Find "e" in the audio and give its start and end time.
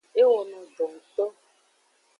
0.21-0.23